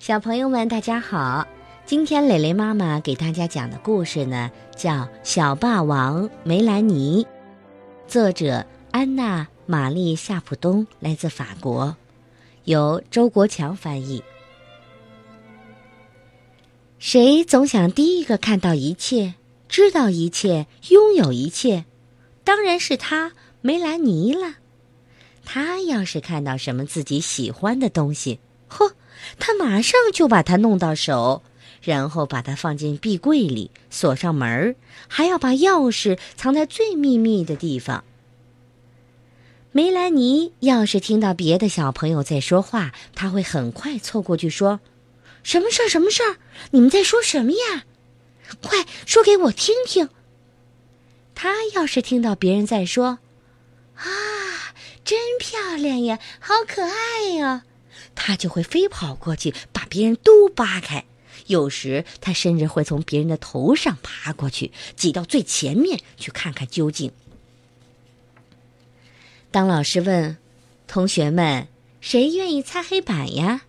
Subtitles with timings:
[0.00, 1.46] 小朋友们，大家好！
[1.84, 7.22] 今天蕾蕾妈妈给大家讲的故事呢，叫《小霸王梅兰妮》，
[8.08, 11.94] 作者安娜·玛丽·夏普东，来自法国，
[12.64, 14.24] 由周国强翻译。
[16.98, 19.34] 谁总想第一个看到一切，
[19.68, 21.84] 知道一切，拥有一切？
[22.42, 24.54] 当然是他，梅兰妮了。
[25.44, 28.92] 他要是看到什么自己喜欢的东西，呵。
[29.38, 31.42] 他马上就把它弄到手，
[31.82, 34.76] 然后把它放进壁柜里，锁上门儿，
[35.08, 38.04] 还要把钥匙藏在最秘密的地方。
[39.72, 44.80] 梅兰妮要是听到别的小朋友在说话，他会很快凑过去说
[45.44, 45.88] ：“什么事儿？
[45.88, 46.38] 什么事儿？
[46.72, 47.84] 你们在说什么呀？
[48.60, 50.08] 快说给我听听。”
[51.36, 53.20] 他要是听到别人在说
[53.94, 54.04] ：“啊，
[55.04, 57.62] 真漂亮呀，好可爱呀。”
[58.22, 61.06] 他就会飞跑过去，把别人都扒开。
[61.46, 67.10] 有时他甚至会从别人的头上爬过去，挤到最前面去看看究竟。
[69.50, 70.36] 当老师问
[70.86, 71.66] 同学们
[72.02, 73.62] 谁愿意擦黑板呀，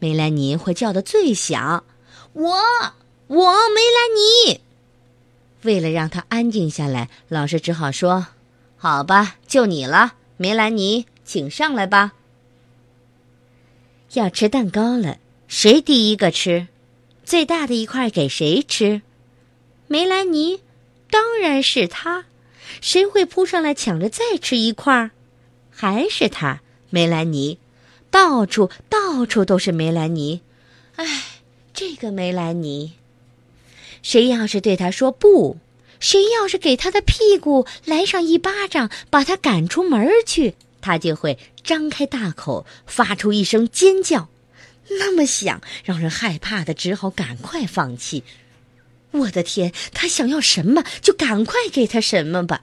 [0.00, 1.84] 梅兰妮会叫的最响
[2.34, 2.50] ：“我，
[3.28, 4.10] 我，梅兰
[4.50, 4.60] 妮。”
[5.62, 8.26] 为了让他安静下来，老师只好说
[8.76, 12.14] ：“好吧，就你了，梅兰妮，请上来吧。”
[14.14, 15.16] 要吃蛋糕了，
[15.48, 16.66] 谁第一个吃？
[17.24, 19.00] 最大的一块给谁吃？
[19.86, 20.60] 梅兰妮，
[21.10, 22.26] 当然是他。
[22.82, 25.10] 谁会扑上来抢着再吃一块？
[25.70, 27.58] 还是他，梅兰妮。
[28.10, 30.42] 到处到处都是梅兰妮。
[30.96, 31.22] 唉，
[31.72, 32.92] 这个梅兰妮。
[34.02, 35.56] 谁要是对他说不，
[36.00, 40.54] 谁要是给他的屁股来上一巴掌，把他赶出门去。
[40.82, 44.28] 他就会张开大口，发出一声尖叫，
[44.88, 48.24] 那么响，让人害怕的，只好赶快放弃。
[49.12, 52.62] 我的天，他想要什么就赶快给他什么吧。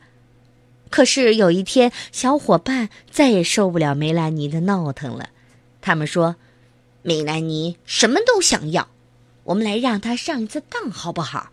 [0.89, 5.29] 可是有一天，小伙伴再也受不了梅兰妮的闹腾了，
[5.81, 6.35] 他们说
[7.03, 8.89] ：“梅兰妮什么都想要，
[9.43, 11.51] 我们来让她上一次当好不好？”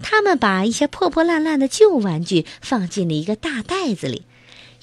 [0.00, 4.24] 他们把一些破破烂烂的旧玩具放进了一个大袋子里。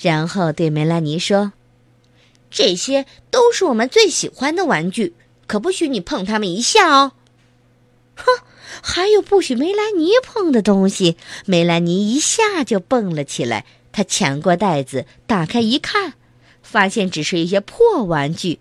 [0.02, 1.52] 然后对梅兰妮说
[2.50, 5.14] ：“这些都是我们最喜欢的玩具，
[5.46, 7.12] 可不许你碰它们一下哦。”
[8.16, 8.26] 哼，
[8.82, 11.18] 还有不许梅兰妮碰的东西。
[11.46, 16.14] 梅兰妮一下就蹦了起来，她抢过袋子，打开一看，
[16.62, 18.60] 发现只是一些破玩具。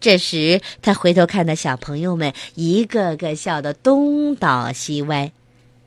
[0.00, 5.30] 这时，她回头看到小朋友们一个个笑得东倒西歪，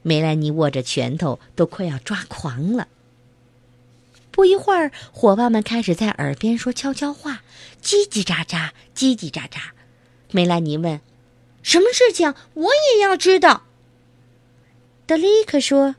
[0.04, 2.88] 梅兰妮握着拳头都快要抓狂了。
[4.35, 7.41] 不一会儿，伙伴们开始在耳边说悄悄话，
[7.81, 9.59] 叽叽喳喳，叽叽喳喳。
[10.31, 11.00] 梅兰妮问
[11.63, 12.34] ：“什么事情？
[12.53, 13.63] 我也要知道。”
[15.07, 15.96] 德利克说：“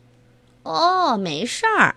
[0.65, 1.97] 哦，没事儿。”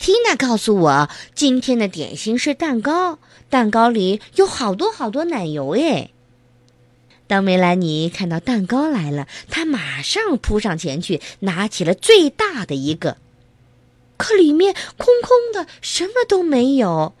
[0.00, 6.10] 缇娜告诉我，今天的点心是蛋糕，蛋糕里有好多好多奶油耶。
[7.28, 13.18] 当梅兰妮看到蛋糕来了，她马上扑上前去，拿起了最大的一个。
[14.16, 17.14] 可里面空空的，什么都没有。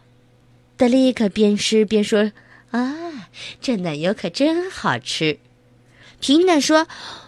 [0.76, 2.32] 德利克边吃边说
[2.70, 3.28] ：“啊，
[3.60, 5.38] 这奶油可真好吃。”
[6.20, 6.86] 皮娜说：“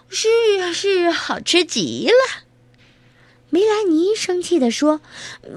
[0.08, 0.28] 是
[0.60, 2.44] 啊，是啊，好吃极了。”
[3.50, 5.00] 梅兰妮生气地说：“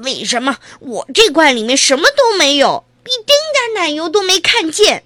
[0.04, 5.04] 为什么我这罐里面什么都没有，一丁点奶油都没看见？”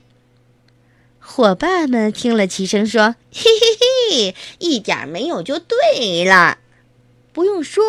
[1.20, 6.60] 伙伴们听了齐声说：“嘿嘿嘿，一点没有就对了。”
[7.36, 7.84] 不用说，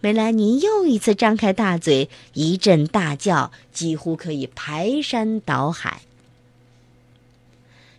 [0.00, 6.00] 梅兰妮又一次张开大嘴，一阵大叫，几乎可以排山倒海。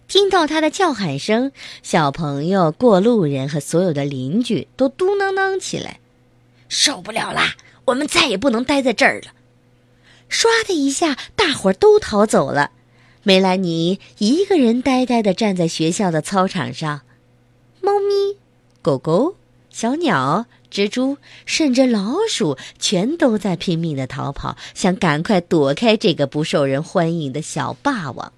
[0.07, 1.51] 听到她的叫喊声，
[1.83, 5.99] 小朋友、过路人和所有的邻居都嘟囔囔起来
[6.67, 7.55] ：“受不了啦！
[7.85, 9.27] 我们再也不能待在这儿了！”
[10.31, 12.71] 唰的一下，大伙儿都逃走了。
[13.21, 17.01] 梅兰妮一个人呆呆地站在学校的操场上，
[17.81, 18.39] 猫咪、
[18.81, 19.35] 狗狗、
[19.69, 20.47] 小鸟。
[20.71, 28.31] 蜘蛛甚至老鼠全都在拼命的逃跑，想赶快躲开这个不受人欢迎的小霸王。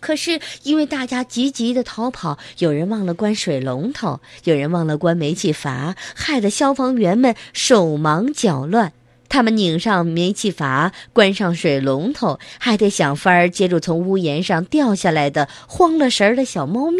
[0.00, 8.92] 可是因为大家急急的逃跑，有人忘了关水龙头，有人忘了关煤气阀，害得消防员们手忙脚乱。
[9.30, 16.98] 他们拧上煤气阀，关上水龙头，还得想法儿接住从屋檐上掉下来的慌了神儿的小猫咪。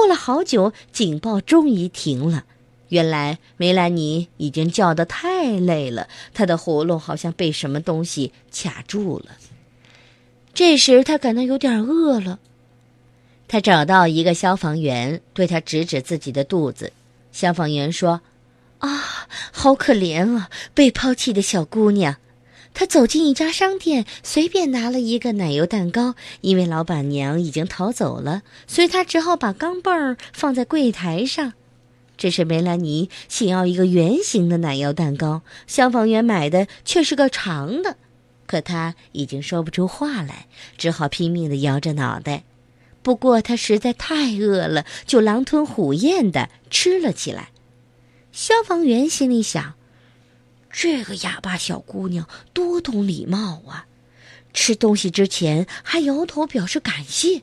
[0.00, 2.44] 过了好久，警报终于停了。
[2.88, 9.26] 原来梅兰妮已经叫得太累了，她的喉咙好像被什么东西卡住了。
[10.54, 12.38] 这时他感到有点饿了。
[13.46, 16.94] 他找到一个消防员，对他指指自己的肚子。
[17.30, 18.22] 消防员说
[18.80, 22.16] ：“啊，好可怜啊，被抛弃的小姑娘。”
[22.72, 26.14] 他走进一家商店，随便拿了一个奶油蛋糕。
[26.40, 31.52] 因为老板娘已经逃走了，所以他只好把钢镚放在柜台上。
[32.16, 37.96] 这是梅兰妮想要一个圆形的奶油蛋糕，消防员买的却是个长的。
[38.46, 40.46] 可他已经说不出话来，
[40.76, 42.44] 只好拼命地摇着脑袋。
[43.02, 47.50] 不过他实在太饿了，就狼吞虎咽地吃了起来。
[48.32, 49.74] 消防员心里想：
[50.70, 53.86] 这个哑巴小姑娘多懂礼貌啊！
[54.52, 57.42] 吃东西之前还摇头表示感谢。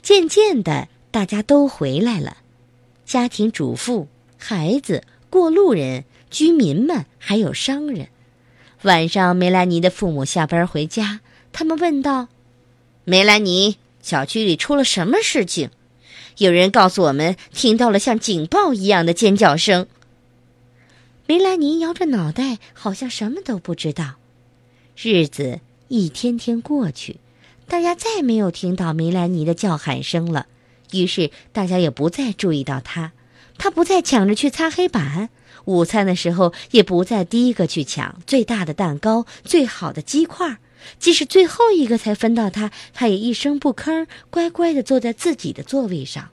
[0.00, 2.38] 渐渐的，大家都回来了，
[3.04, 4.08] 家庭主妇、
[4.38, 8.08] 孩子、过路人、居民们，还有商人。
[8.82, 11.20] 晚上，梅兰妮的父母下班回家，
[11.52, 12.28] 他们问道
[13.04, 15.70] ：“梅兰妮。”小区里出了什么事情？
[16.38, 19.86] 有人告诉我们，听到了像警报一样的尖叫声。
[21.32, 24.16] 梅兰妮摇着脑袋，好像什么都不知道。
[24.94, 27.20] 日子一天天过去，
[27.66, 30.46] 大家再没有听到梅兰妮的叫喊声了。
[30.90, 33.12] 于是大家也不再注意到她，
[33.56, 35.30] 她不再抢着去擦黑板，
[35.64, 40.58] 午餐的时候也不再第一个去抢最大的蛋糕、最好的鸡块。
[40.98, 46.28] 即使最后一个才分到他，他也一声不吭，乖乖地坐在自己的座位上。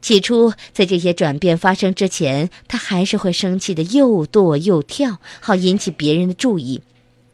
[0.00, 6.82] 起初，在这些转变发生之前，他还是会生气的又跺又跳，好引起别人的注意。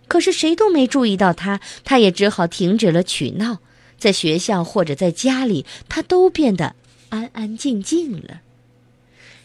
[0.08, 3.58] 可是谁都没注意到他，他也只好停止了取闹。
[3.98, 6.74] 在学校或者在家里，他都变得
[7.08, 8.40] 安安静静了。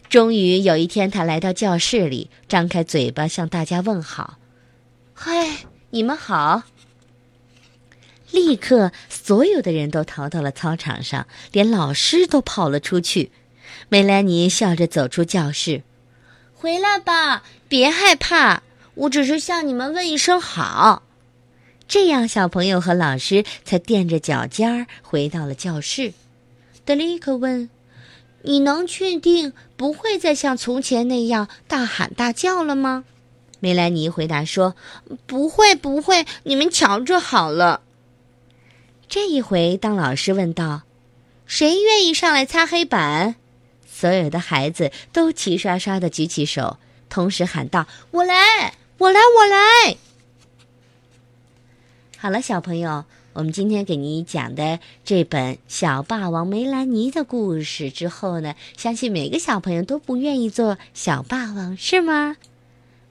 [0.10, 4.38] 终于有一天，他来到教室里，张开嘴巴向大家问好
[5.14, 6.64] ：“嗨！”你们好！
[8.32, 13.32] 立刻，所有的人都逃到了操场上，连老师都跑了出去。
[13.90, 15.84] 梅兰妮笑着走出教室，
[16.54, 18.64] 回来吧，别害怕，
[18.96, 21.04] 我只是向你们问一声好。
[21.88, 26.14] 这样，小朋友和老师才垫着脚尖儿回到了教室。
[26.86, 27.70] 德利克问
[28.44, 33.04] ：“你能确定不会再像从前那样大喊大叫了吗？”
[33.60, 34.76] 梅兰妮回答说
[35.28, 37.82] ：“不会，不会，你们瞧着好了。”
[39.12, 40.84] 这一回，当老师问道
[41.46, 43.36] ：“谁愿意上来擦黑板？”
[43.86, 46.78] 所有的孩子都齐刷刷的举起手，
[47.10, 49.98] 同时喊道：“我来，我来，我来！”
[52.18, 53.04] 好了，小朋友，
[53.34, 62.38] 我们今天给你讲的这本《小霸王梅兰妮》的故事之后呢，相信每个小朋友都不愿意做小霸王，是吗？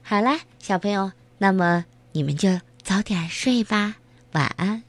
[0.01, 3.97] 好啦，小朋友，那么你们就早点睡吧，
[4.31, 4.81] 晚安。